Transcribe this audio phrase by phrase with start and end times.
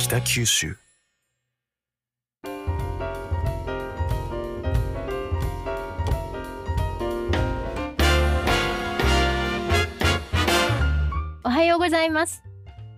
[0.00, 0.74] 北九州。
[11.44, 12.42] おはようございます。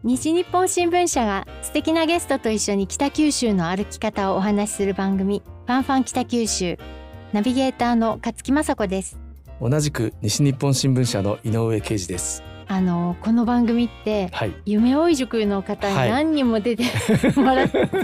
[0.04, 6.78] 西日本新聞社が素敵なゲストと一緒に北九州の歩き方をお話しする番組ファンファン北九州。
[7.32, 9.18] ナビゲーターの勝木雅子です。
[9.60, 12.51] 同じく西日本新聞社の井上啓二です。
[12.68, 14.54] あのこの番組ってはい。
[14.64, 16.10] 夢追い塾の方にはい。
[16.10, 16.84] 何人も出て
[17.36, 17.98] もらって、覚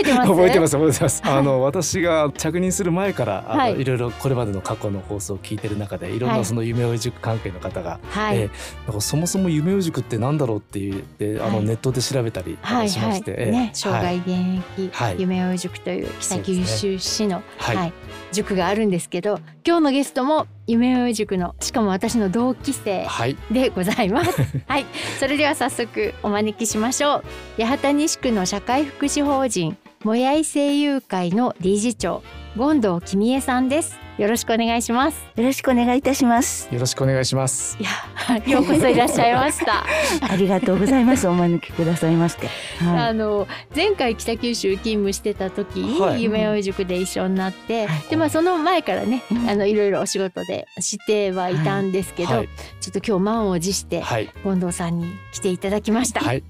[0.00, 0.28] えてます？
[0.30, 1.22] 覚えてます覚えてます。
[1.22, 3.80] はいあの私が着任する前からあの、はい。
[3.80, 6.44] い、ろいろこれまでの過去の放送を聞いてる中でいろんはない。
[6.44, 8.50] その夢追い塾関係の方が、はい、えー
[8.86, 11.66] なんかそもそも夢追い塾ってなんだろうって言ってあの、はい。
[11.66, 12.90] ネットで調べたりあのはいはい。
[12.90, 14.28] しまして、えーね生涯現
[14.78, 15.16] 役、はい。
[15.18, 17.76] 夢追い塾という北九州市の、はい。
[17.76, 17.92] はい。
[18.32, 24.40] 塾があるんですけど今日のゲストも夢追い塾のしかも私の同期生はいでございます。
[24.66, 24.86] はい、
[25.20, 27.22] それでは早速お招きしましょ
[27.58, 27.62] う。
[27.62, 32.22] 八幡西区の社会福祉法人もやい声優会の理事長
[32.56, 34.07] 権藤君江さんです。
[34.18, 35.24] よろしくお願いします。
[35.36, 36.68] よろしくお願いいたします。
[36.74, 37.78] よろしくお願いします。
[37.78, 39.84] いや、ようこそいらっしゃいました。
[40.28, 41.28] ありがとうございます。
[41.28, 42.48] お招きくださいまして。
[42.84, 52.48] はあの前回北九州勤務してた時はいに夢追い塾で一緒になって、はいでまあその前からね、うんあのいろいろお仕事で知ってはいたんですけど、はい
[52.80, 56.20] ちょっと今日満を持してはい権藤さんに来ていただきました。
[56.20, 56.42] はい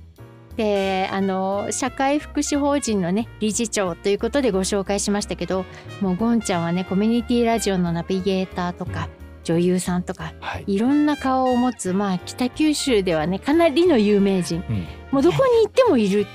[0.59, 5.64] であの社会福祉法人のね理事長ということでご紹介しましたけど
[6.01, 9.09] もうゴンちゃんはねコミュニティラジオのナビゲーターとか
[9.45, 10.64] 女優さんとかはい。
[10.67, 14.62] いろんな顔を持つまあ北九州ではねかなりの有名人。
[14.69, 14.86] うん。
[15.12, 16.27] もうどこに行ってもいる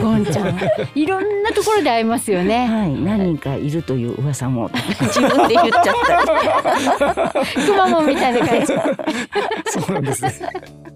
[0.00, 0.58] ゴンちゃん
[0.94, 2.66] いろんなところで会いますよい、ね。
[2.66, 7.44] はい、何人かいるという噂も自分で言っちゃった。
[7.66, 8.66] くまモンみたいな感じ。
[8.66, 8.74] そ
[9.88, 10.32] うなんですね。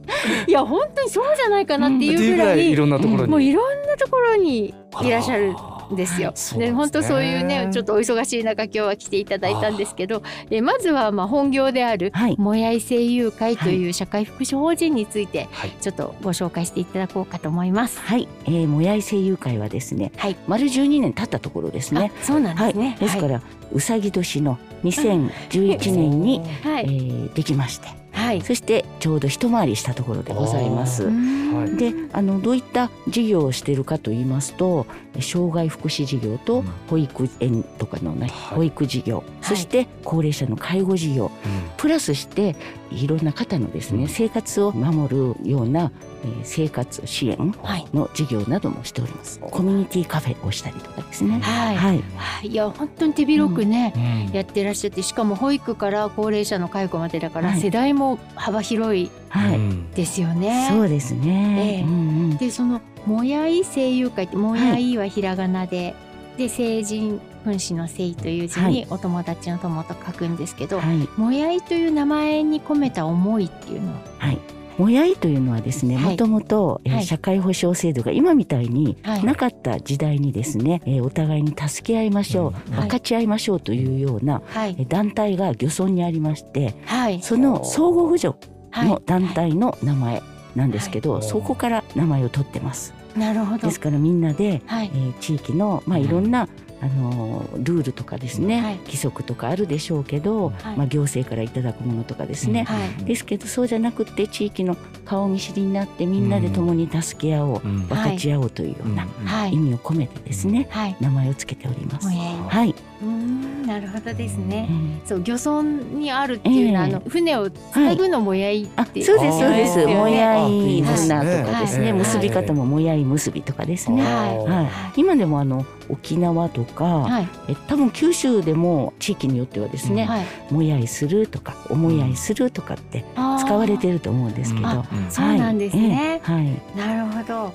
[0.46, 3.30] いや本当にそうじゃないかなっていいううぐらいいいろんなところに。
[3.30, 5.54] もういろんなところにいらっしゃる
[5.92, 6.32] んですよ。
[6.58, 15.70] で本当そういうねちょっとお忙しい中今日は来ていただいたんですけどえまずはまあ本業であるはい、もやい声優会という社会福祉法人についてはい。
[15.80, 18.00] ちょっとご紹介していただこうかと思います。
[18.00, 22.12] はい、えー、もやい声優会はですね、はい丸12年経ったところですね。
[22.20, 22.96] あそうなんですね。
[23.00, 23.42] ですから、
[23.72, 27.88] うさぎ年の2011年に、 はい、えーできまして、
[28.26, 31.04] はい、そしてちょうど一回りしたところでございます。
[31.04, 31.10] う。
[31.10, 31.54] ん。
[31.54, 31.76] はい。
[31.76, 34.86] であのどういった事業をしているかと言いますと
[35.20, 36.64] 障害福祉事業とうん。
[36.88, 38.56] 保育園とかのね、はい。
[38.56, 41.30] 保育事業、そして高齢者の介護事業。
[41.76, 42.56] プラスして
[42.90, 44.08] いろんな方のですね、うん。
[44.08, 45.90] 生活を守るような、
[46.24, 49.38] えー生活支援はい、の事業などもしております。
[49.40, 51.40] コミュニティカフェをしたりとかですね。
[51.40, 53.92] はい、はい、はい、いや本当に手広くね、
[54.28, 54.34] うん。
[54.34, 57.60] やってらっしゃってしかも保育から高齢者の介護までだから、はい。
[57.60, 60.68] 世代も幅広いはい、うんですよね。
[60.70, 61.82] そうですね、ええ。
[61.82, 61.92] うんう
[62.34, 62.36] ん。
[62.36, 65.94] でそのもやい声優会ってもやいはひらがなで、
[66.36, 71.08] で成人君子の聖という字にお友達の友と書くんですけど、はい。
[71.16, 74.00] もやいという名前に込めた思いっていうのは？
[74.18, 74.38] はい。
[74.78, 76.04] もやいというのはですねはい。
[76.10, 79.24] もともと社会保障制度が今みたいにはい。
[79.24, 84.42] なかった時代にですね、えーお互いに助け合いましょう、分かち合いましょうというような
[84.88, 87.22] 団体が漁村にありましてはい。
[87.22, 88.36] その相互扶助
[88.72, 88.88] はい。
[88.88, 90.22] の団体の名前
[90.56, 91.22] なんですけど、はい。
[91.22, 92.92] そこから名前を取ってます。
[93.16, 93.66] なるほど。
[93.68, 94.90] ですからみんなで、はい。
[94.92, 96.48] えー地域の、まあ、いろんな、
[96.80, 98.78] あのールールとかですね、はい。
[98.84, 100.76] 規則とかあるでしょうけど、はい。
[100.76, 103.04] まあ、行政からいただくものとかですね、はい。
[103.04, 107.86] ですけどそうじゃなくって地域の顔見知りになってみんなで共に助け合おう、うん。
[107.86, 109.54] 分かち合おうというようなはい。
[109.54, 110.96] 意味を込めてですね、はい。
[111.00, 112.08] 名前をつけております。
[112.08, 114.68] はい、うーんなるほどですえね。
[114.70, 115.62] ーそう漁村
[115.98, 116.94] にあるっていうのは、ええ。
[116.94, 119.86] あの船を繋ぐのもやいって、あ、そうですそうです。
[119.86, 119.94] ね。
[119.94, 121.44] もやいあいいです船ね。
[121.44, 121.92] とかですね、はい。
[122.00, 124.02] 結び方ももやい結びとかですね。
[124.02, 124.38] はい。
[124.50, 127.28] はい、今でもあの沖縄とか、はい。
[127.48, 130.24] え多分九州でも地域によってはですね、はい。
[130.50, 135.10] もやいするとかおもやいするとかって使われてると思うんですけど、あうん。
[135.10, 136.20] そうなんですね。
[136.22, 137.52] はい、なるほど。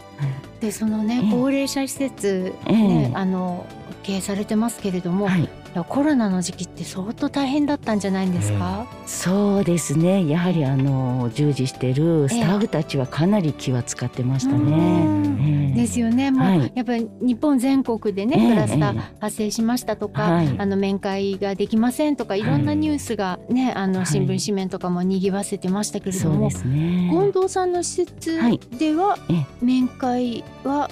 [0.60, 1.32] でそのねええ。
[1.32, 3.18] 高齢者施設えね、え。
[3.18, 3.66] あの
[4.04, 5.50] 経営されてますけれども、はい、
[5.88, 8.86] コロナの時期って相当大変だったんじゃないんですか？
[9.06, 10.28] そうですね。
[10.28, 15.06] やはりあの従事してるスタッフたちはかなり気は使ってましたうね。
[15.06, 15.72] ん。
[15.72, 15.76] ええ。
[15.76, 16.32] ですよね。
[16.32, 16.72] もう、はい。
[16.76, 18.50] やっぱり日本全国でね、ええ。
[18.50, 19.16] クラスターええ。
[19.22, 20.56] 発生しましたとか、はい。
[20.58, 23.90] あの面会ができませんとかいろんなニュースがね、あはい。
[23.90, 27.10] の新聞紙面とかも賑わせてましたけれども、そうですね。
[27.12, 28.60] 近藤さんの施設はい。
[28.78, 29.46] ではええ。
[29.62, 30.90] 面会は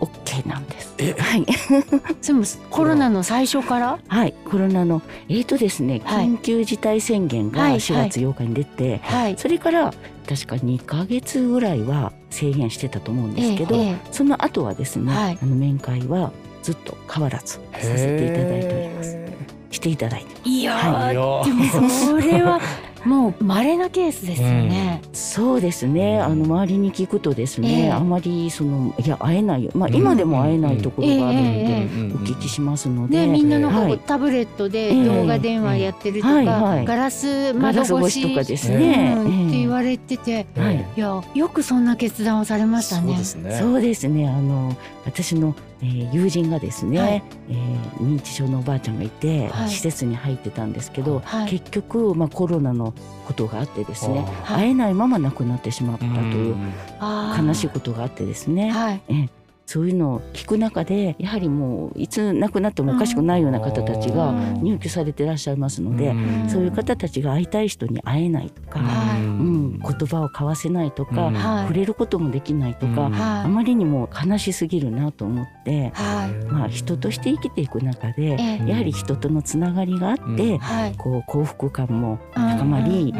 [0.00, 0.94] OK なんです。
[0.98, 1.14] え。
[1.18, 1.46] はい、
[2.20, 3.98] それもコロナの最初から？
[4.08, 6.26] はい、コロナのえーとですね、はい。
[6.26, 7.74] 緊急事態宣言がはい。
[7.76, 9.34] 4月8日に出て、はい。
[9.38, 9.92] それから
[10.28, 15.38] 確か2ヶ月ぐらいは制限してたと思うんですけど、えええその後はですね、はい。
[15.42, 16.32] あの面会は
[16.62, 19.16] ずっと変わらずさせていただいております。
[19.70, 20.48] していただいて。
[20.48, 21.14] いやー、はい。
[21.14, 22.60] よでも それは
[23.04, 25.02] もう稀なケースですよね。
[25.12, 26.20] そうですね。
[26.20, 29.70] あの周りに聞くとですね、ええあまりそのいや会えないよ。
[29.74, 39.14] まあ今でも会えないところがあるのでえお聞きしますので、ね、みんななんかこうはいタブレットでええ動画電話やってるとか、ガラスガ窓越し越しとかですうね。
[39.14, 43.08] んって言えわれてて、はいいやよくそんな決断をされましたね。
[43.08, 43.50] そうですね。
[43.52, 44.28] えそうですね。
[44.28, 47.22] あの私の、えー友人がですね、はい。
[47.48, 49.70] えー認知症のおばあちゃんがいて、はい。
[49.70, 51.50] 施設に入ってたんですけど、はい。
[51.50, 52.92] 結局まあコロナの
[53.26, 56.56] ことがあってですね、会えないまま亡くなってしまったという
[57.46, 58.70] 悲しいことがあってですね。
[58.70, 59.00] はい。
[59.08, 59.39] ええ
[59.70, 64.62] そういうのを聞く中でやはりもういつ亡くなってもおかしくないような方たちがうん。
[64.64, 66.50] 入居されていらっしゃいますので、うん。
[66.50, 71.30] そういう方たちが会いたい人に会えないとか、はいうん、言葉を交わせないとか、
[71.68, 73.10] 触れることもできないとか、
[73.44, 76.44] あまりにも悲しすぎるなと思って、はい。
[76.46, 78.68] まあ、人として生きていく中で、ええ。
[78.68, 80.58] やはり人とのつながりがあって。
[80.98, 83.14] こう幸福感も高まり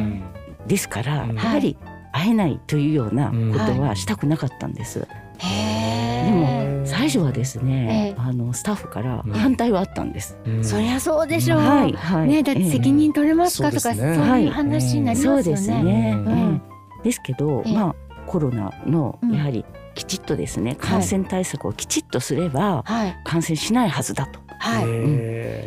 [0.67, 1.37] ですから、うん。
[1.37, 1.76] やはり
[2.11, 5.06] 会えないというようなことうんはしたくなかったんです。
[5.38, 5.89] へ
[6.22, 6.81] でえ。
[6.81, 8.20] も最初はですね、ええ。
[8.20, 9.32] あのスタッフからうん。
[9.32, 10.37] 反対はあったんです。
[10.46, 10.64] うん。
[10.64, 11.61] そりゃそうでしょう。
[11.61, 12.28] はいはい。
[12.28, 14.43] ねだって責任取れますかとか、ええそうそうですね。
[14.44, 15.43] いう話になりますよね。
[15.43, 16.12] そうですね。
[16.17, 16.32] うん。
[16.32, 16.61] うんえ
[17.00, 17.05] え。
[17.05, 17.75] ですけど、ええ。
[17.75, 17.94] まあ
[18.26, 19.32] コロナのうん。
[19.34, 19.64] やはり
[19.94, 23.17] きちっとですね、感染対策をきちっとすればはい。
[23.25, 24.40] 感染しないはずだと。
[24.58, 24.84] はい。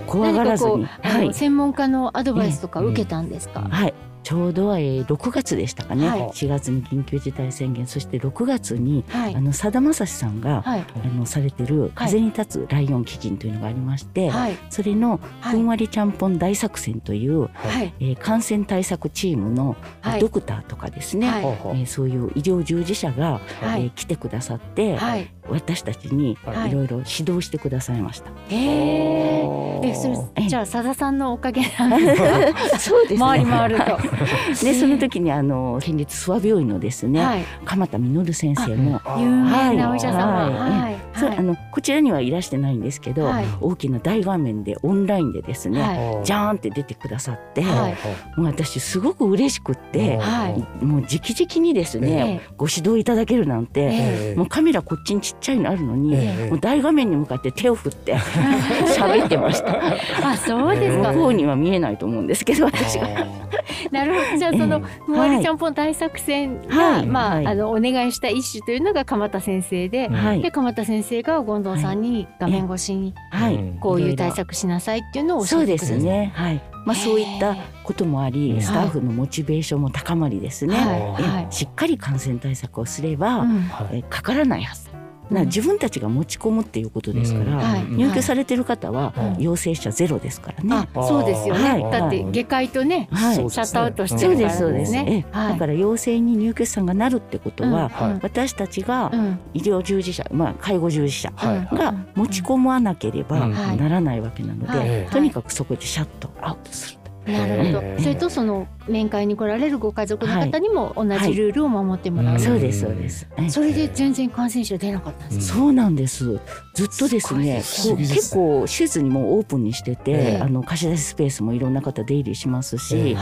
[0.07, 1.33] 怖がらずに、はい。
[1.33, 3.61] 専門家のアドバイスとか受けたんですか？
[3.61, 3.93] うんはい。
[4.23, 6.19] ちょうど、えー、6月でしたかね、はい。
[6.29, 9.35] 4月に緊急事態宣言そして6月に、はい。
[9.35, 10.79] あのさだまさしさんが、はい。
[10.79, 14.57] あのされてる「風に立つライオン基金」というのがありまして、はい。
[14.69, 15.57] それの「はい。
[15.57, 17.93] ふんわりちゃんぽん大作戦」という、はい。
[17.99, 20.21] えー感染対策チームのはい。
[20.21, 21.43] ドクターとかですね、はい。
[21.43, 23.81] えーそういう医療従事者が、はい。
[23.83, 25.27] えー来てくださって、はい。
[25.49, 26.69] 私たちにはい。
[26.69, 28.29] いろいろ指導してくださいました。
[28.47, 29.62] へえ。
[29.83, 32.77] えそれええじゃあさださんのおかげなんですか。
[32.79, 33.19] そうですね。
[33.19, 34.65] 回り回ると。
[34.65, 37.43] でその時にあの県立諏訪病院のですね、はい。
[37.65, 39.01] 鎌田実先生も。
[39.17, 40.49] 有名なお医者様。
[40.49, 40.81] はい。
[40.81, 40.95] はい。
[41.15, 43.45] そうあのこちらにはいらしてないんですけど、はい。
[43.61, 46.25] 大きな大画面でオンラインでですね、はい。
[46.25, 48.39] ジャーンって出てくださって、はい。
[48.39, 50.83] もう私すごく嬉しくって、はい。
[50.83, 56.49] もう直々にですね、えご指導いただけるなんて、えもうカメラこっちにちっちゃいのあるのに、ええ。
[56.49, 58.17] もう大画面に向かって手を振って
[58.97, 59.79] 喋ってました。
[60.31, 61.21] あそうですか向。
[61.23, 63.07] こうには見えないと思うんですけど私が。
[63.91, 64.37] なるほど。
[64.37, 70.09] じゃあそのえふんわりちゃんぽん大作戦が、はいまあ、はいあのお願いした一種というのが鎌田先生で、
[70.41, 75.99] で鎌田先生が権藤さんに画面越しにはい、うんこういう対策しなさいっていうのを教そうでえてください。
[75.99, 76.31] すね。
[76.35, 76.61] はい。
[76.85, 80.75] まあそういったこともあり、うんスタッフのモチベーションも高まりですね。
[80.75, 83.45] はいしっかり感染対策をすれば、
[83.91, 84.92] えかからないはず。
[85.29, 85.47] なうん。
[85.47, 87.83] 自分たちが持ち込むっていうことですから、はい。
[87.85, 89.43] 入居されてる方ははい。
[89.43, 90.87] 陽性者ゼロですからね。
[90.93, 91.69] あそうですよね。
[91.69, 91.91] はい。
[91.91, 93.35] だって下界とね、はい。
[93.35, 94.91] シャットアウトしてそうでるからすそうです。
[94.91, 98.19] ねだから陽性に入居者さんがなるってことは、はい。
[98.21, 99.39] 私たちがうん。
[99.53, 105.07] 医療従事者、まあ介護従事者が持ち込まなければならないわけなので、はい。
[105.09, 107.02] とにかくそこでシャットアウトする。
[107.25, 107.83] なるほど。
[107.99, 112.33] それとその面会に来られるご家族の方にも同じルールを守ってもらう。
[112.33, 112.43] はい。
[112.43, 113.27] そうですそうです。
[113.37, 115.47] ええそれで全然感染者出なかったんです。
[115.47, 116.39] そうなんです。
[116.73, 120.41] ずっとですね、すす結構施設にもオープンにしてて、ええ。
[120.41, 123.15] あの貸し出しスペースもいろんな方出入りしますし、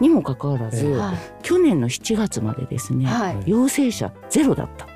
[0.00, 1.00] にもかかわらず、
[1.42, 3.36] 去年の7月までですね、いはい。
[3.46, 4.86] 陽性者ゼロだった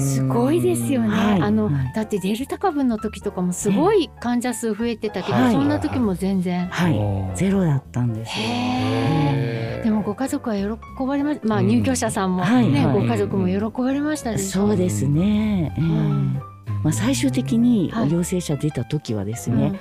[0.00, 0.24] す。
[0.24, 1.08] ごいですよね。
[1.08, 1.40] はい。
[1.42, 1.92] あの、はい。
[1.94, 5.52] だってデルタ株の時とかもすごい患者数増えてたけど、はい。
[5.52, 6.66] そんな時も全然。
[6.66, 9.84] はい、うんゼロだったんですよ。
[9.84, 11.66] でもご家族は喜ばれままあうん。
[11.68, 12.94] 入居者さんもね、はいはい。
[12.94, 14.48] ご家族も喜ばれましたでし。
[14.58, 15.74] ょそうですね。
[15.76, 15.82] ええ。
[15.82, 16.34] ん。
[16.82, 18.12] まあ最終的にはい。
[18.12, 19.58] 陽性者出た時はですうん。
[19.58, 19.78] ね、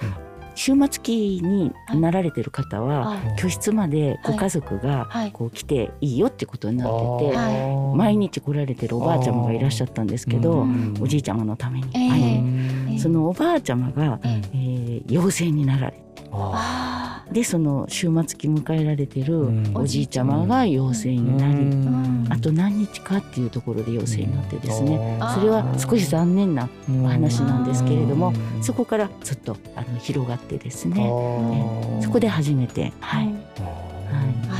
[0.56, 5.32] 終末期になられてる方は、あ居室までご家族がはい。
[5.32, 10.96] こう来ていいよってことになってて、は毎日来られてるおばあちゃまがいらっしゃったんですけど、うん。
[11.02, 12.96] おじいちゃまのために、ええはい。
[12.96, 17.03] えそのおばあちゃまが、ええー陽性になられあ
[17.34, 19.72] でその終末期迎えられてるうん。
[19.74, 22.28] おじいちゃまが陽性になり、ん。
[22.30, 26.70] あと何日かっていうところで陽性になってですね、それは少し残念な
[27.04, 28.64] お話なんですけれども、うん。
[28.64, 33.26] そこからずっとあの広がってですあね、ーそこで初めて、はい。
[33.26, 33.36] はい。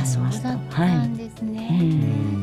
[0.02, 1.68] あそうだったんですえね。
[1.70, 2.42] えーうん。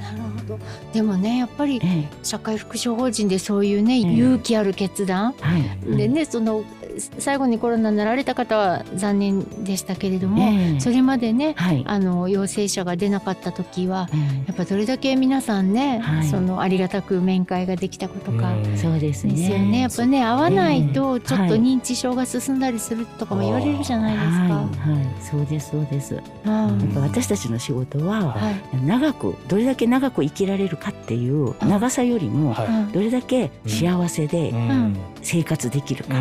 [0.00, 0.56] なるほど。
[0.56, 0.58] ど
[0.92, 2.08] でもねやっぱりええ。
[2.22, 4.00] 社会福祉法人でそういうね、ええ。
[4.00, 5.96] 勇気ある決断、はい。
[5.96, 6.64] でねその
[7.00, 10.80] 最後にコロナになられた方は残念でしたけれども、ええ。
[10.80, 11.82] それまでねはい。
[11.86, 14.16] あの陽性者が出なかった時はえ
[14.48, 16.26] やっぱどれだけ皆さんね、はい。
[16.26, 18.52] そのありがたく面会ができたことか。
[18.54, 19.80] えそうですよね。
[19.80, 24.34] やっぱね会わないとちょっとはい認知症が進んだりするとかも言われるじゃないですか。
[24.36, 24.98] はい。
[24.98, 25.22] はい。
[25.22, 26.14] そうですそうです。
[26.14, 28.84] やうんっぱ私たちの仕事ははい。
[28.84, 32.54] 長くどれだけ長く生きられるかっていう長さよりも
[32.92, 36.14] どれだけ幸せでうん生活できるか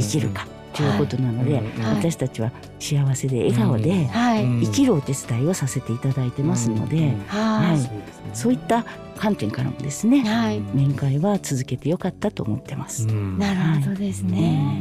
[0.00, 4.08] 生きるかということなので私たちは幸せで笑顔で
[4.62, 7.78] 生きるお手伝いをさせていただいてますのでうんははい。
[8.34, 8.84] そういった
[9.18, 10.60] 観点からもですねはい。
[10.60, 13.06] 面会は続けてよかったと思ってます。
[13.06, 13.38] うん。
[13.38, 14.80] なるほどですね。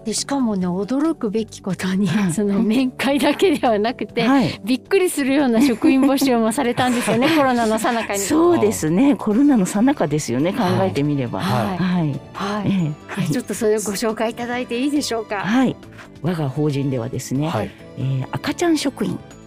[0.00, 2.32] うんでしかもね驚くべきことにはい。
[2.32, 4.60] その面会だけではなくて、はい。
[4.64, 8.18] びっくりするような職員募集もされたんですよね コロナの最中に。
[8.18, 9.14] そうですね。
[9.16, 11.40] コロナの最中ですよね考えてみれば。
[11.40, 11.78] はい。
[11.78, 12.92] はい、はい、え
[13.28, 13.32] え。
[13.32, 15.36] ちょっとそれをご紹介いただいていいでしょうか？
[15.40, 15.76] はい、
[16.22, 17.70] 我が法人ではですね、はい。
[17.98, 19.12] えー赤ちゃん職員。
[19.12, 19.39] はい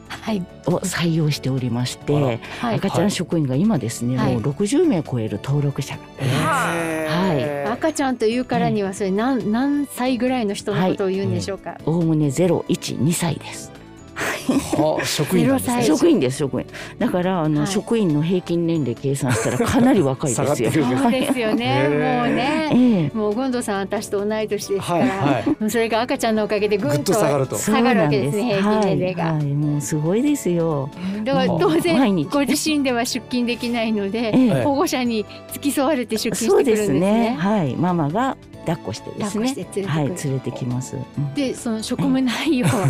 [0.65, 2.75] を採用しておりまして、はい。
[2.75, 4.33] 赤ちゃん職員が今ですね、はい。
[4.33, 7.71] もう60名超える登録者が、へー。
[7.73, 11.77] 赤ちゃんというからにはそれ何何歳ぐらいの人のことを言うんでしょうか？
[11.85, 13.72] おおむね012歳です。
[14.49, 16.67] あ職員職員です職員。
[16.97, 17.67] だからあの、はい。
[17.67, 20.85] 職員の平均年齢計算したらかなり若いですよ。
[20.97, 21.87] そうですよね。
[21.89, 22.69] もうね。
[22.73, 23.17] ええ。
[23.17, 25.07] もう権藤さん私と同い年ですから、はい。
[25.07, 25.47] はい。
[25.47, 27.57] もうそれが赤ちゃんのおかげでぐぐっんとと下がると。
[27.57, 29.23] 下がるわけですね平均年齢が。
[29.25, 30.89] はい、はい、もうすごいですよ。
[31.23, 32.29] だから当毎然日。
[32.29, 34.63] ご自身では出勤できないので、ええ。
[34.63, 36.99] 保護者に付き添われて出勤してくるんですですね。
[36.99, 37.35] ね。
[37.39, 39.53] はい、ママが抱っこしてですね。
[39.85, 40.95] はい、連れてきます。
[40.95, 41.33] うん。
[41.33, 42.87] でその職務内容は、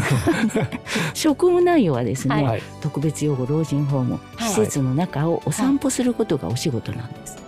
[1.13, 2.43] 職務内容はですね、はい。
[2.43, 2.61] はい。
[2.81, 7.42] 特別養護老人ホーム、はい施設の中をお散歩することがお仕事なんです。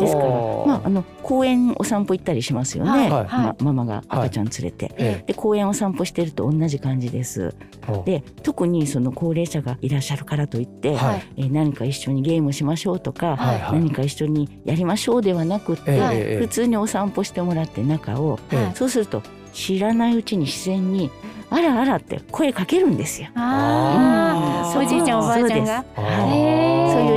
[0.00, 0.22] ですか
[0.66, 2.90] まああの公園お散歩行ったりしますよね。
[2.90, 3.10] はい。
[3.10, 3.62] はい。
[3.62, 4.92] まママが赤ちゃん連れて。
[4.96, 7.54] えで公園を散歩してると同じ感じです。
[7.88, 11.22] えで特にその高齢者がいらっしゃるからといって、はい。
[11.36, 13.80] えー何か一緒にゲームしましょうとか、はいはい。
[13.80, 16.38] 何か一緒にやりましょうではなくって、ええはいええ。
[16.38, 18.38] 普通にお散歩してもらって中を、
[18.74, 21.10] そうすると知らないうちに自然に
[21.50, 23.28] 「あらあら」って声かけるんですよ。
[23.34, 24.86] ああ、うん。
[24.86, 25.84] おじいちゃんおばあちゃんそうが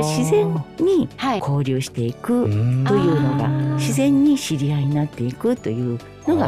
[0.02, 1.38] 自然にはい。
[1.38, 2.84] 交流していくうん。
[2.84, 6.46] というのが自然に知り合いになっていくというのが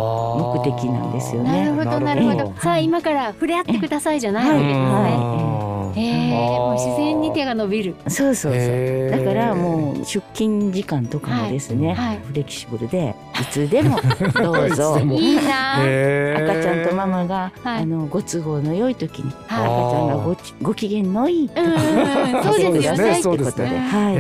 [0.59, 1.65] 目的なんですよね。
[1.65, 2.37] なるほどなるほど。
[2.37, 2.61] なるほど。
[2.61, 5.54] さあ今から触れ合ってくださいじゃないわけですね。
[5.97, 7.95] えもう自然に手が伸びる。
[8.09, 9.11] そうそうそう。
[9.11, 12.19] だからもう出勤時間とかもですね、はい。
[12.19, 13.99] フレキシブルでいつでも
[14.35, 14.99] どうぞ。
[15.13, 15.75] いいいな。
[15.75, 17.83] 赤ちゃんとママが、はい。
[17.83, 22.45] あのご都合の良い時に赤ちはいゃんがごちご機嫌のいい時うんうんうん。
[22.45, 23.13] そうですよね。
[23.13, 23.79] ってそうことで、ですね。
[23.79, 24.15] はい。
[24.15, 24.19] へ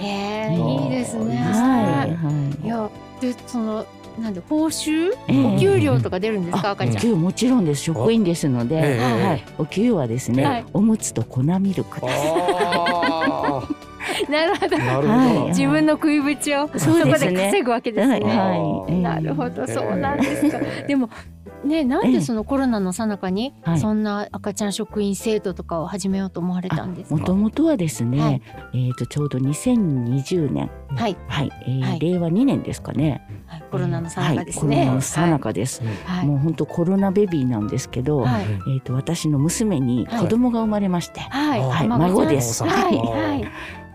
[0.00, 1.36] へえいいですね。
[1.36, 2.10] はい。
[2.10, 2.14] い。
[2.14, 2.30] は
[2.64, 2.68] い。
[2.68, 2.88] や
[3.20, 3.84] でその
[4.18, 5.12] なんで報酬？
[5.28, 7.02] ええお給料とか出るんですかあ、赤ちゃん。
[7.02, 7.82] 給もちろんです。
[7.82, 9.44] 職員ですので、ええはい。
[9.58, 12.24] お給はですね、はいおむつと粉ミルクーです。
[14.28, 14.76] あ なるほど。
[14.76, 18.20] はい自分の食いぶちをそこで稼ぐわけですね。
[18.20, 20.58] はいなるほど、ええそうなんですか。
[20.86, 21.08] でも
[21.64, 23.78] ね、なんでそのコロナの最中にはい。
[23.78, 27.16] そんな赤ちゃん職員制度とかを始めようと思われたんですか？
[27.16, 28.42] もともとはですね、はい。
[28.74, 32.00] えっ、とちょうど2020年、はい、はい、えーはい。
[32.00, 33.22] 令和2年ですかね。
[33.46, 33.64] はい。
[33.70, 34.76] コロナの最中ですね。
[34.76, 35.82] はい、コロナの最中です。
[36.04, 38.44] はい、もう本当コロナベビーなんですけど、はい、
[38.74, 41.88] えっ、と私の娘に子供が生まれまして、はい、はい。
[41.88, 42.62] 孫です。
[42.62, 42.96] はい、はい。
[42.96, 43.44] はい、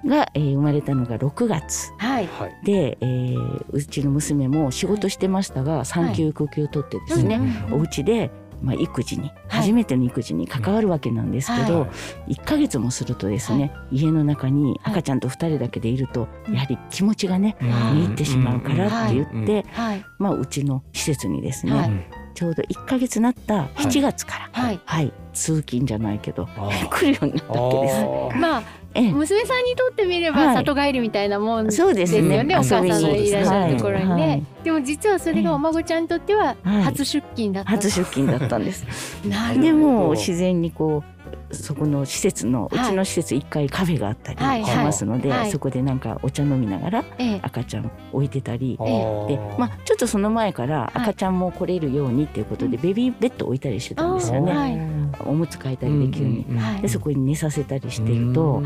[0.05, 1.91] が、えー生まれたのが6月。
[1.97, 2.65] はい、はい。
[2.65, 9.61] で、えーうちの娘も仕事してましたが、産休育休取ってですね、うんうんお家でまあ、育児に、はい。
[9.61, 11.87] 初めての育児に関わるわけなんですけど、は
[12.27, 12.33] い。
[12.33, 16.53] 1ヶ月もするとですね、家の中に赤ちゃんと2人だけでいると、うん。
[16.53, 17.67] やはり気持ちがね、うん。
[17.67, 24.79] 見入ってしまうからって言って、はい、まあ、うちの施設にですね、はいちょうど1ヶ月なった7月から、はい。
[24.85, 26.47] はい通勤じゃないけど
[26.89, 28.37] 来るようになったわけです。
[28.37, 32.55] まあええ娘さんにとってみればはい里帰りみたいなもんですそうですねよね。
[32.55, 34.43] お母さんのいらっしゃるところにはいね。
[34.63, 37.71] でも実はそれがお孫ちゃんにとってははい初出勤だった。
[37.71, 38.85] 初出勤だったんです。
[39.27, 41.18] なるでほども自然にこう
[41.51, 44.65] そこの施設の、はいうちの施設1階カフェがあったりはい。
[44.65, 47.39] しますので、そこでなんかお茶飲みながらええ。
[47.41, 48.77] 赤ちゃん置いてたり。
[48.77, 54.98] でまあ、ちょっとその前から赤ちゃんも来れるようにっていうことで、ベビーベッド置いたりしてたんですよね。
[55.23, 56.81] はいおむつ替えたりできるに、うんうんはい。
[56.81, 58.61] でそこに寝させたりしてると、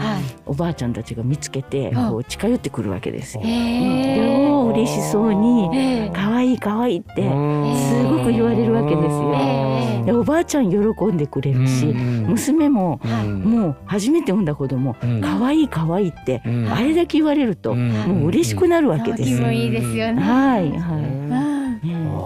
[0.46, 2.10] おばあちゃんたちが見つけてうん。
[2.12, 3.44] こう近寄ってくるわけですよ。
[3.44, 7.76] へでえも嬉しそうにええ「可愛い可愛いってうん。
[7.76, 9.34] すごく言われるわけですよ。
[9.36, 10.06] ええ。
[10.06, 13.28] でおばあちゃん喜んでくれるし、うん娘もはい。
[13.28, 15.22] もう初めて産んだ子供うん。
[15.22, 16.72] 可愛い可愛いってうん。
[16.72, 17.90] あれだけ言われるとん。
[17.90, 19.38] もう嬉しくなるわけですよ。
[19.38, 20.22] 気分いいですよね。
[20.22, 21.00] はいは
[21.40, 21.53] い。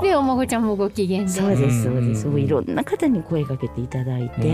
[0.02, 1.28] でお孫ちゃんもご機嫌で。
[1.30, 2.28] そうですそうです。
[2.40, 4.48] いろんな方に声かけていただいて、で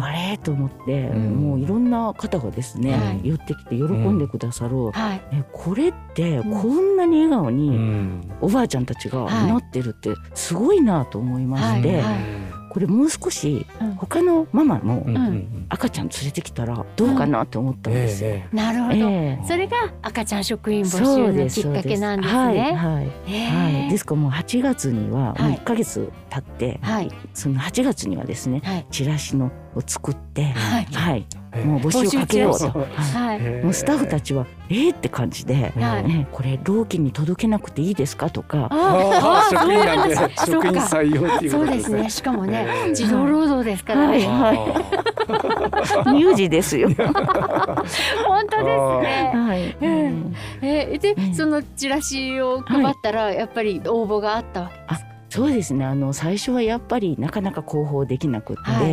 [0.00, 0.38] あれ？
[0.38, 1.34] と思って、うん。
[1.34, 3.28] もういろんな方がですね、はい。
[3.28, 4.76] 寄ってきて喜んでくださる、
[5.32, 6.62] えこれってうん。
[6.62, 8.30] こんなに笑顔うにん。
[8.40, 9.50] おばあちゃんたちがはい。
[9.50, 12.18] なってるってすごいなと思いまして、はい。
[12.70, 15.06] これもう少しうん他のママも
[15.68, 18.30] 赤ちゃん連れてきたらどうかなって思ったんですよ。
[18.30, 19.46] えなるほど、ええ。
[19.46, 22.72] それが赤ちゃん職員募集のきっかけなんですはいね。
[22.72, 23.90] はい。
[23.90, 25.54] ですからもう8月にはもうはい。
[25.56, 27.10] 1ヶ月経って、はい。
[27.34, 28.86] その8月にはですねはい。
[28.90, 30.84] チラシのを作って、はい。
[30.92, 33.38] はい、えもう募集をかけようと、ははい。
[33.38, 36.04] い、もうスタッフたちはえーって感じで、はい。
[36.04, 40.16] ね、これ老期に届けなくていいですかとか、ああー職員なんで
[40.46, 42.02] 職員採用っていうそうでことですすね。
[42.02, 42.10] ね。
[42.10, 45.08] しかもねええ児童労働ですからね、はい
[46.08, 46.88] 乳児ですよ。
[46.96, 47.04] 本
[48.50, 49.32] 当ですね。
[49.34, 50.34] はい、うん。
[50.62, 51.34] えーで、うん。
[51.34, 55.07] そのチラシを配ったらやっぱり応募があったわけです。
[55.28, 55.84] そうですね。
[55.84, 58.90] あの最初はやっぱりなかなか広報できなくって、はい。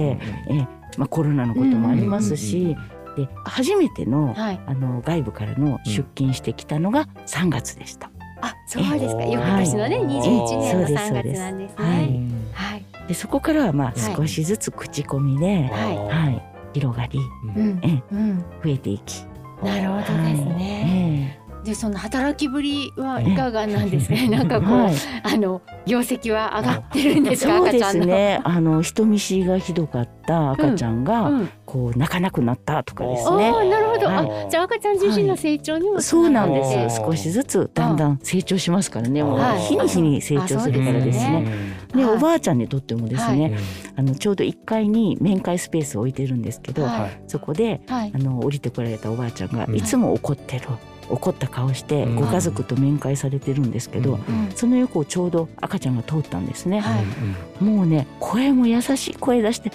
[0.50, 2.75] えまあ、コロナのこともありますし、
[3.15, 4.60] で初めてのはい。
[4.65, 8.12] あの外部からの出勤してきたのが3月でした。
[8.42, 9.24] あ、そうですか。
[9.24, 9.32] ええ。
[9.32, 10.06] 翌年のね、はい。
[10.06, 11.75] 21年のそうです3そうです月なんです。
[11.77, 12.04] はね。
[12.04, 12.54] い。
[12.54, 12.86] はい。
[13.08, 14.15] でそこからはまあはい。
[14.15, 15.98] 少しずつ口コミで、はい。
[15.98, 17.20] はい、広がり
[17.56, 17.80] うん。
[17.82, 18.39] ええうん。
[18.63, 19.22] 増えていき、
[19.63, 21.35] なるほどですね。
[21.65, 24.15] えで、その働きぶりはいかがなんですか？
[24.15, 24.29] ね。
[24.29, 24.93] なんかこう、えはい、
[25.24, 27.57] あの業績は上がってるんですか？
[27.57, 28.41] そうで赤ちゃんね。
[28.43, 31.50] あの人見知りがひどかった赤ちゃんが、うん。
[31.65, 33.48] こう泣かなくなったとかですあね。
[33.50, 34.05] あ、なるほど。
[34.05, 36.98] はあ、じゃあ赤ちゃん自身の成長にもつそうなんです。
[36.98, 41.45] 少しずつだんだん成長しますからね、もうはい日に日に成長するからですね。
[41.93, 43.53] でおばあちゃんにとってもですね、はい。
[43.98, 47.19] あのちょうど1階に面会スペースを置いてるんですけど、はいはい。
[47.27, 48.12] そこではい。
[48.13, 48.17] あ。
[48.19, 49.75] の降りてこられたおばあちゃんがうん。
[49.75, 50.67] いつも怒ってる、
[51.09, 52.15] 怒った顔してうん。
[52.15, 54.19] ご家族と面会されてるんですけど、
[54.55, 57.63] その横をちょうど赤ちゃんが通ったんですね、はい。
[57.63, 59.71] もうね声も優しい声出して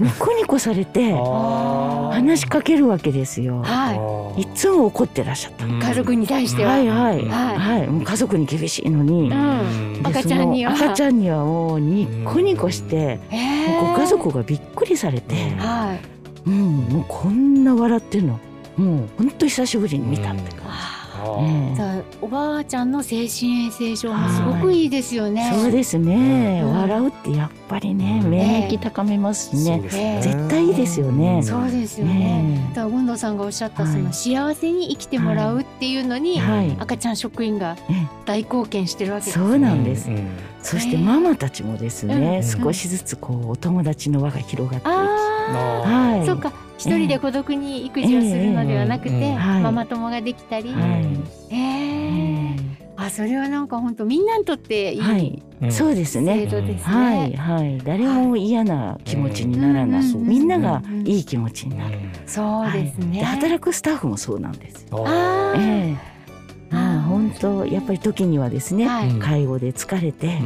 [0.00, 3.62] ニコニコされて 話しかけるわけですよ。
[3.62, 4.42] はい。
[4.42, 5.66] いつも怒ってらっしゃった。
[5.66, 6.72] 家族に対しては。
[6.72, 7.24] はいはい。
[7.26, 7.56] はい。
[7.56, 10.02] はい、もう家族に厳しいのに、うん。
[10.02, 10.76] で赤ちゃんには。
[10.76, 13.20] その赤ちゃんにはもうニッコニコして、
[13.80, 16.14] ご家族がびっくりされて、うんはい。
[16.46, 18.38] うん、もうこんな笑ってるの
[18.76, 20.72] もう本当久しぶりに見たって感あ
[21.14, 21.20] じ。
[21.20, 21.68] あー。
[21.68, 25.50] ええじゃあおばあちゃんの精神衛生上もすごくいいですよね。
[25.54, 26.80] そうですね、うん。
[26.80, 28.30] 笑うってやっぱりねうん。
[28.30, 30.20] 免疫高めますしね、そうですね。
[30.22, 31.42] 絶対いいですよね。
[31.42, 32.14] そうですよね。
[32.14, 32.70] ね。
[32.74, 38.08] だから権藤さんがおっしゃったそのはい幸せに生きてもらうっていうのにはい、赤ちゃん職員がええ。
[38.26, 39.44] 大貢献してるわけですね。
[39.46, 40.10] そうなんです。
[40.10, 40.28] うん。
[40.62, 42.64] そしてママたちもですね、うん。
[42.64, 46.52] 少しずつこうお友達の輪が広がっていき、はい、そっか。
[46.84, 49.62] 一人で孤独に育児をするのではなくて、ええうんはい。
[49.62, 50.80] ママ友ができたり、は
[51.50, 52.56] い、ええ。
[52.96, 55.72] あそれはなんか本当みんなにとっていいはい、うん。
[55.72, 56.46] そうです制ね。
[56.46, 56.94] 度ですね。
[56.94, 57.78] はいはい。
[57.78, 60.48] 誰も嫌な気持ちにならない、みん。
[60.48, 61.06] ながうん。
[61.06, 63.06] いい気持ちになる、そうですね。
[63.06, 63.18] はい。
[63.18, 65.04] で働くスタッフもそうなんですよ。
[65.08, 65.92] ああ、ええ。
[65.92, 66.13] ま
[66.74, 69.08] あ本当やっぱり時にはですね、はい。
[69.08, 70.38] うん介護で疲れて、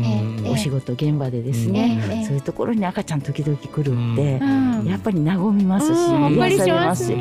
[0.48, 1.72] お仕事現場でですうん。
[1.72, 2.24] ね、ええ。
[2.24, 4.86] そういうところに赤ちゃん時々来るってう、ん。
[4.86, 7.12] やっぱり和みますし、癒されますし。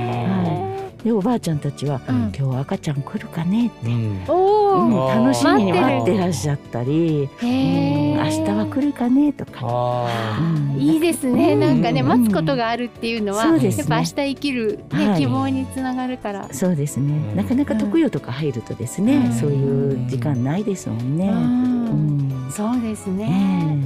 [1.07, 4.25] はでおばあちゃんたちは、うん今日赤ちゃん来るかねって、うん。
[4.25, 10.39] 楽しみに待ってらっしゃったり、へうんえ明日は来るかねとか、あ
[10.75, 10.79] うん。
[10.79, 11.53] いいですね。
[11.53, 11.59] うん。
[11.59, 13.63] なんかね、うん待つことがあるっていうのは、ね。
[13.63, 15.07] やっぱ明日生きるはい。
[15.07, 16.49] ね希望につながるから。
[16.51, 17.35] そうですね、うん。
[17.37, 19.33] なかなか特養とか入るとですね、うん。
[19.33, 21.29] そういう時間ないですもんね。
[21.29, 22.47] ううん。
[22.47, 23.77] んそうですえね。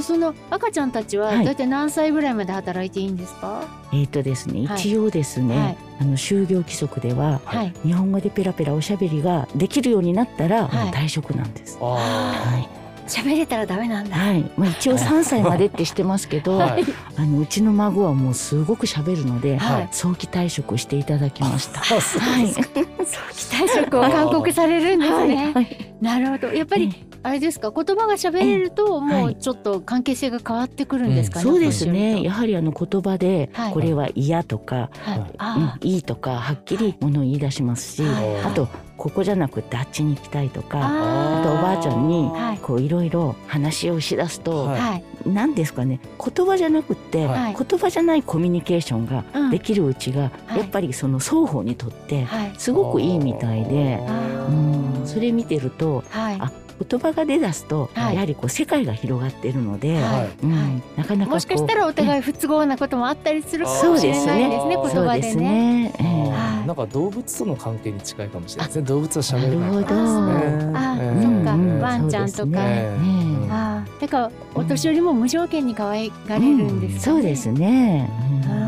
[0.00, 0.02] えへえ。
[0.02, 3.62] でその赤ちゃんたちははいだいたい何歳ぐらいまで働いていいんですか？
[3.92, 7.72] えーとですね、はい一応ですね、はいあの就業規則でははい。
[7.82, 11.78] 日本語でペラペラおしゃべりができるようになったら、はい退職なんです。
[11.80, 12.68] あはい、
[13.06, 14.16] 喋れたらダメなんだ。
[14.16, 16.84] はい、まあ一応3歳までってしてますけど、はい
[17.16, 21.80] あのうちの孫はもうすごく喋るので、はい早期退職していただきました。
[21.80, 22.80] はい、早期
[23.54, 25.52] 退職を勧告されるんですはい、ね。
[25.52, 26.48] はい、なるほど。
[26.54, 27.70] やっぱりあれですか？
[27.70, 31.38] 言葉が喋れるともうちょっと関係性が変わってくるんですか？
[31.40, 31.42] ね。
[31.42, 32.14] そうですね。
[32.14, 33.72] はやはりあの言葉で、はい。
[33.72, 35.10] これは嫌とか、い。
[35.10, 38.40] うんあいいとかはっきりものを言い出しますし、はい。
[38.42, 42.58] あとここじゃなくてあっちに行きたいとかああとおばあちゃんにはい。
[42.58, 44.80] こういろいろ話をしだすと、はい。
[44.80, 46.00] はい何ですかね？
[46.18, 47.54] 言葉じゃなくって、はい。
[47.54, 49.50] 言葉じゃないコミュニケーションがうん。
[49.50, 50.58] できるうちが、はい。
[50.60, 52.52] やっぱりその双方にとってはい。
[52.56, 56.36] すごくいいみたいで、あうーん、それ見てるとはい。
[56.40, 56.50] あ
[56.88, 58.14] 言葉が出だすと、はい。
[58.14, 60.44] やはりこう世界が広がってるので、はい。
[60.44, 60.52] うん。
[60.52, 60.82] はい。
[60.96, 64.32] なかなかもしかしたらお互い不都合なこともあったりするかそうもしれですね。
[64.32, 65.42] ないですね言そうで葉ですね。
[65.44, 65.94] ね。
[65.98, 66.30] ええ。
[66.30, 68.82] はいなんか動物との関係に近いかもしれないですね。
[68.86, 69.80] 動物は喋れないなるほど。
[69.80, 70.72] ですね。
[70.74, 71.22] あええ。
[71.22, 71.80] そっかうん。
[71.80, 72.44] ワンちゃんとか。
[72.46, 72.58] ね。
[72.58, 73.04] ええ。
[73.04, 78.10] ねああだからお年寄りも無条件に可愛がれるんですかねそうですね。
[78.44, 78.59] うん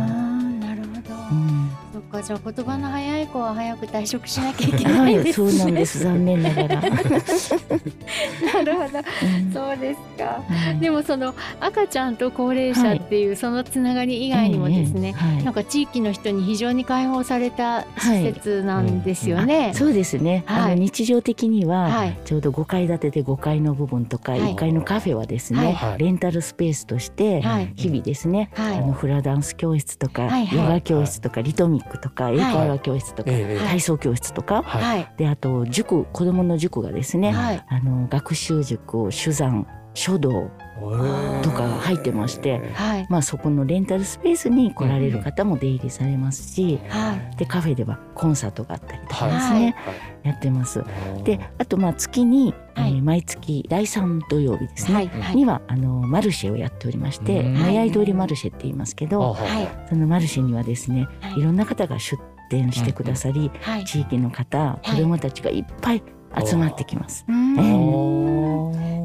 [2.23, 5.99] かじゃあ言葉の早い子は早く退職しなきゃいけないですそうなんです。
[6.01, 6.81] 残念ながら。
[6.81, 10.25] なるほどうんそうですか。
[10.25, 15.45] はいでもその赤ちゃんと高齢者っていうそのつながり以外にもですね、ええはい。
[15.45, 19.75] なんか地域の人に非常に開放された施設なんですよね。
[19.75, 20.45] そうですね。
[20.47, 20.77] あはい。
[20.77, 22.19] の日常的には、はい。
[22.25, 24.41] ちょうど5階建てで5階の部分とかはい。
[24.41, 25.99] 1階のカフェはですね、はい。
[25.99, 27.73] レンタルスペースとしてはい。
[27.77, 28.79] 日々ですね、はい。
[28.79, 30.59] あのフラダンス教室とか、はいはい。
[30.59, 34.83] ヨガ教室とか、リトミックとか英会話教室とか、ええ体操教室とか、はい。
[34.83, 35.13] はい。
[35.19, 37.65] であと塾子どもの塾がですね、はい。
[37.69, 40.51] あの学習塾手山書道
[41.43, 43.07] とかが入ってましてはい。
[43.09, 47.37] まあ、そこのレンタルスペースに来られる方も出入りされますし、はい。
[47.37, 49.61] でカフェではコンサートがあったりとかですはい。
[49.61, 49.77] ね、
[50.23, 50.85] やってます。
[51.25, 52.97] であとまあ月に、はい。
[52.97, 55.09] えー毎月第3土曜日ですね、はい。
[55.09, 55.37] はい。
[55.37, 57.55] にはあのマルシェをやっておりましてうん。
[57.55, 59.69] もやい通りマルシェって言いますけど、はい。
[59.89, 61.41] そのマルシェにはですねはい。
[61.41, 63.85] いろんな方が出店してくださり、はい。
[63.85, 64.91] 地域の方い。
[64.91, 66.03] 子どもたちがいっぱい
[66.47, 67.27] 集まってきます。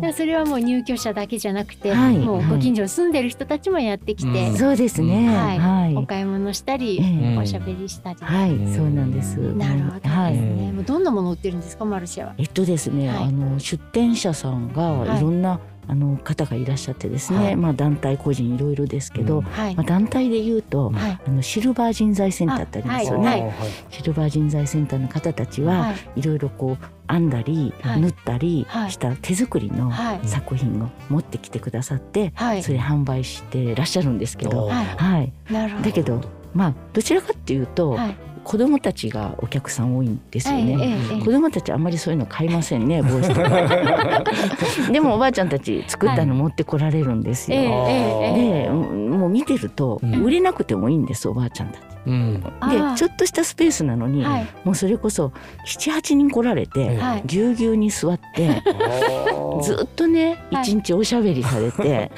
[0.01, 0.13] うん。
[0.13, 2.17] それはもう入居者だけじゃなくて、はい。
[2.17, 4.57] もうご近所に住んでる人たちもやってきて、うん。
[4.57, 5.59] そうですね、はい。
[5.59, 7.37] はい、お買い物したり、ええ。
[7.37, 8.17] おしゃべりしたり。
[8.21, 9.37] はい、うんそうなんです。
[9.37, 10.33] なるほどですはい。
[10.33, 10.71] ね。
[10.71, 12.33] もうどんなもの売ってるんですかマルシェは？
[12.37, 13.23] えっとですね、はい。
[13.25, 15.07] あの出店者さんはい。
[15.07, 17.55] がいろんな、あの方がいらっしゃってですね、はい。
[17.55, 19.43] まあ団体個人いろいろですけど、うん。
[19.43, 19.75] はい。
[19.75, 21.19] まあ団体で言うと、はい。
[21.25, 23.53] あのシルバー人材センターってありますよね。
[23.89, 26.19] シルバー人材センターの方たちは、はい。
[26.19, 28.01] いろいろこう編んだり、はい。
[28.01, 28.91] 縫ったりはい。
[28.91, 30.19] した手作りのはい。
[30.27, 32.63] 作品を持ってきてくださって、はい。
[32.63, 34.85] それ販売してらっしゃるんですけど、はい。
[34.85, 35.33] はい。
[35.49, 35.83] なるほど。
[35.85, 36.21] だけど
[36.53, 38.15] まあどちらかっていうと、はい
[38.47, 40.77] 子供たちがお客さん多いんですよはいね。
[40.79, 41.19] ええええ。
[41.19, 44.23] 子供たちあんまりそういうの買いませんね 帽子とか。
[44.89, 48.63] でもおばあちゃんたち作ったの持ってこられるんですよ、ええええええ。
[48.63, 50.23] でもう見てるとうん。
[50.23, 51.81] 売れなくてもいいんですおばあちゃんたち。
[52.05, 52.41] うん。
[52.41, 52.49] で
[52.95, 54.47] ちょっとしたスペースなのに、はい。
[54.63, 55.33] もうそれこそ
[55.67, 58.63] 78人来られて、ぎゅうぎゅうに座って
[59.61, 60.63] ずっとねはい。
[60.63, 62.11] 一日おしゃべりされて、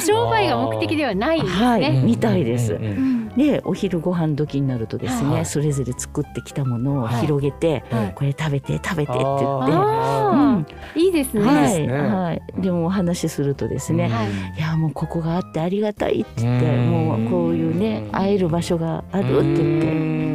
[0.00, 2.02] 商売が目的ではないんですはいね。
[2.02, 2.72] みたいです。
[2.72, 2.92] うんうん。
[2.92, 5.46] うんでお昼ご飯時になるとですね、はい。
[5.46, 7.20] それぞれ作ってきたものをはい。
[7.20, 8.12] 広げて、はい。
[8.14, 9.16] これ食べて食べてって言って。
[9.16, 10.62] あうん。
[10.62, 11.44] ーいいですね。
[11.44, 11.86] はい。
[11.86, 16.90] はい、でもお話しするとですね、はいいやもうここがあってありがたいって言ってうん。
[16.90, 20.27] もうこういうね会える場所があるって言って、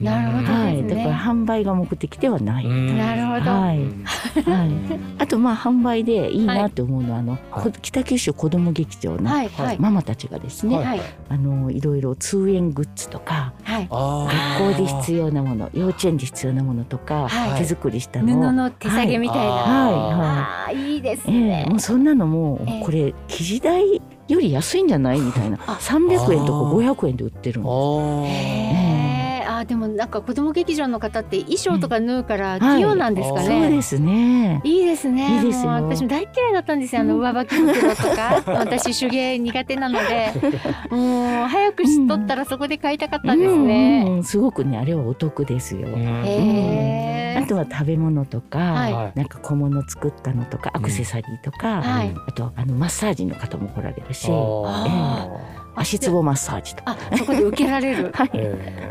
[0.00, 0.64] なるほどですね。
[0.64, 2.64] はい、だから販売が目的ではない。
[2.64, 2.96] うん。
[2.98, 3.50] なるほど。
[3.50, 4.04] はい、うん
[4.52, 4.70] はい、
[5.18, 7.40] あとまあ販売でいいはないって思うのは、あのはい。
[7.64, 9.48] こ北九州子ども劇場のはい。
[9.48, 9.78] はい。
[9.78, 10.86] ママたちがですね、はい。
[10.86, 13.88] はいあのいろいろ通園グッズとかはい。
[13.90, 17.58] 学校で必要なもの幼稚園で必要なものとか、はい。
[17.58, 18.48] 手作りした布の。
[18.48, 19.44] を、の手提げみたいな。
[19.44, 19.92] はい。
[19.92, 20.02] はい。
[20.12, 21.64] ああいいですえね。
[21.66, 21.70] え。
[21.70, 25.20] もうそんなのもこれ生地代より安いんじゃない？
[25.20, 25.58] みたいな。
[25.66, 26.94] あ300円とかあー。
[26.94, 28.24] 500円で売ってるあの。
[28.24, 28.26] ー。
[28.26, 28.30] へ
[28.76, 28.79] え。
[29.60, 33.46] あーでもなんか子供劇場の方って衣装とか縫うからはい器用なんですかね。
[33.46, 34.60] そうですね。
[34.64, 35.38] いいですね。
[35.38, 37.02] いいです私も大嫌いだったんですよ。
[37.02, 38.42] あの上履き袋とか。
[38.46, 40.32] 私手芸苦手なので、
[40.90, 44.04] もう早く知っとったらそこで買いたかったんですうんね。
[44.08, 45.88] うんすごくねあれはお得ですよ。
[45.88, 45.94] うん
[46.24, 47.40] へえ。
[47.42, 55.28] あとは食べ物とか、はいはいなんか小物作ったのとかアクセサリーとか、はいあとあのマッサージの方も来られるしあ
[55.74, 56.96] 足つぼマッサージとか。
[57.10, 58.10] あそこで受けられる。
[58.14, 58.30] はい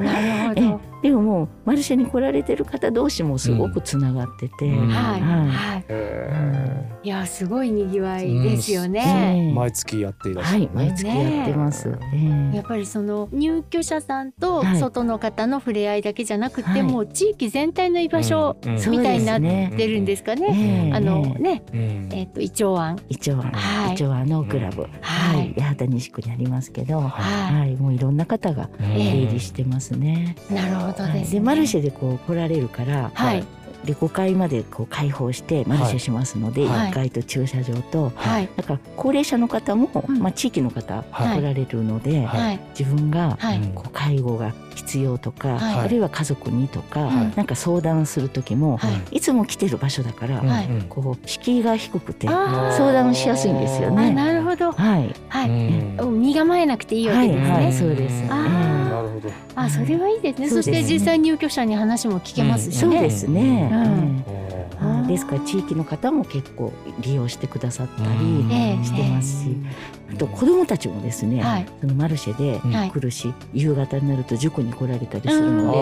[0.03, 0.81] なるほえど。
[1.01, 4.87] でももうマルシェに来られてる方同士もすごくつながってて、うん。
[4.89, 5.21] はい。
[5.21, 5.47] はい。
[5.49, 5.85] はい。
[5.87, 9.01] えいやすごい賑わいですよえね。
[9.47, 10.69] えー毎月やっていらっしゃるはい。
[10.73, 11.89] 毎月やってます。
[11.89, 11.97] ね。
[12.13, 12.55] ええ。
[12.57, 14.79] やっぱりその入居者さんとはい。
[14.79, 16.83] 外の方の触れ合いだけじゃなくて、はい。
[16.83, 20.47] もう地域全体の居場所みたいになってるんですかね。
[20.53, 21.41] ええあのええ。
[21.41, 22.09] ね、うん。
[22.11, 22.99] えっ、とイチョウ湾。
[23.07, 23.93] 一応は、はい。
[23.95, 25.53] 一応はノークラブ、ははい。
[25.55, 27.75] い、八幡西区にありますけど、ははい。
[27.77, 30.35] もういろんな方が出入りしてますね。
[30.49, 31.39] なるほどです、ね。
[31.39, 33.43] でマルシェでこう来られるから、はい
[33.85, 36.91] で5階までこう開放してマルシェしますので、はい。
[36.91, 38.49] 1階と駐車場と、はい。
[38.55, 40.19] だから高齢者の方も、うん。
[40.19, 41.39] まあ、地域の方はい。
[41.39, 42.41] 来られるので、はい。
[42.41, 43.37] はい自分が
[43.75, 45.85] こう介護が必要とか、はい。
[45.85, 47.33] あるいは家族にとか、はい。
[47.35, 49.17] なんか相談する時も、はい。
[49.17, 50.41] い、つも来てる場所だから、
[50.87, 54.11] こう敷居が低くて相談しやすいんですよあね。
[54.11, 54.71] なるほど。
[54.71, 56.21] はい、はい、うん。
[56.21, 57.63] 身構えなくていいわけですね、はい。
[57.65, 57.73] はい。
[57.73, 58.25] そうです。
[58.29, 58.85] あー。
[58.85, 59.29] えなるほど。
[59.55, 63.68] あそれはいいですね、そして実際入居者に話も聞けますえしね、そうですね。
[63.69, 64.38] うん。
[65.09, 68.09] ですから地域の方も結構利用してくださったり
[68.85, 69.55] してますし、
[70.13, 71.65] あと子どもたちもですね、はい。
[71.81, 72.91] そのマルシェではい。
[72.91, 75.65] 来るし、夕方になると塾に来られたりするうん。
[75.65, 75.81] ので、あ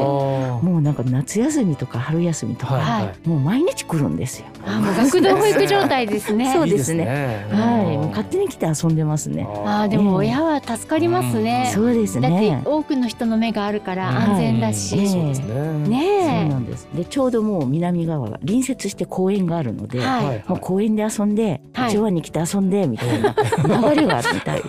[0.65, 3.27] もうなんか夏休みとか春休みとか、はいはい。
[3.27, 4.47] もう毎日来るんですよ。
[4.65, 6.51] あもう学童保育状態ですね。
[6.55, 7.03] そうですね。
[7.03, 7.13] いいで
[7.49, 7.61] すね。
[7.61, 9.47] はい、もう勝手に来て遊んでますね。
[9.65, 9.87] あー。
[9.89, 12.61] でも親は助かりますね、そうですだってね。
[12.65, 15.45] 多くの人の目があるからうん安全だし、はいそうですね。
[15.47, 16.87] そうねなんです。
[16.93, 20.25] でちょうどもう南側が隣接して公園があるので、はい。
[20.25, 21.91] はいもう公園で遊んで、はい。
[21.91, 23.33] 昭和に来て遊んでみたいな
[23.95, 24.59] 流れがあるみたい。
[24.61, 24.63] へ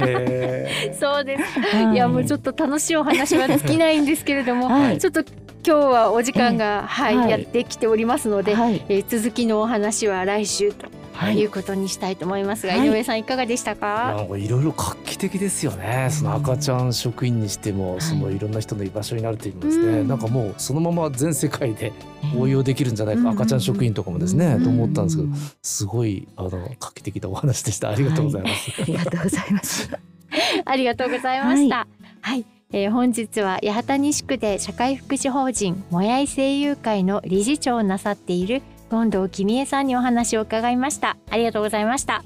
[0.00, 1.96] えそうです、、はい。
[1.96, 4.98] やもうちょっと楽しいお話は尽きないんですけれども、はい。
[4.98, 5.34] ちょっと今
[5.64, 7.30] 日はお時間が、はいはい。
[7.30, 8.82] やってきておりますので、はい。
[8.88, 11.44] えー続きのお話は来週とはいい。
[11.44, 16.08] うことにしたいと思いますが、はい井上さんいかがでしたか、なんかいろいろ画期的ですよね。
[16.10, 20.00] その赤ちゃん職員にしても、そのいろんな人の居場所になるといいますね。
[20.00, 21.92] うんなんかもうそのまま全世界で
[22.36, 27.90] 応用できるんじゃないか、うん赤ちゃん職員とかもですね、うんと思ったんですけどう、すごいあの画期的なお話でした。
[27.90, 28.70] ありがとうございます。
[28.82, 29.90] ありがとうございます。
[30.64, 31.86] ありがとうございました。
[32.22, 41.16] はい、えー本日は八幡西区で社会福祉法人もやい聖友会の理事長をなさっている権頭喜美惠さんにお話を伺いました。
[41.30, 42.16] ありがとうございました。
[42.16, 42.22] あ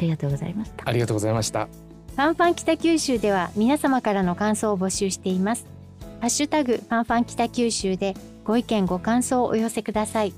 [0.00, 0.88] りがとうございました。
[0.88, 1.66] ありがとうございました。
[1.66, 5.66] ファンファン北九州では皆様からの感想を募集しています。
[6.20, 10.32] ハッシュタグファンファン北九州でご意見ご感想をお寄せください。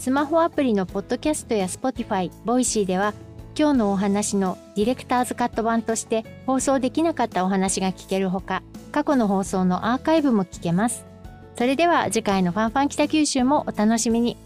[0.00, 3.14] スマホアプリのポッドキャストや Spotify、ボイシーでは
[3.56, 11.04] 今日のお話のディレクターズカット版として放送できなかったお話が聞けるほか過去の放送のアーカイブも聞けます。
[11.56, 14.36] それでは次回のファンファン北九州もお楽しみに。